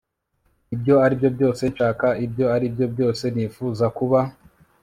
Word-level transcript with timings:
ibyo 0.75 0.95
aribyo 1.05 1.29
byose 1.35 1.63
nshaka. 1.73 2.07
ibyo 2.25 2.45
aribyo 2.55 2.85
byose 2.93 3.23
nifuza 3.35 3.85
kuba 3.97 4.19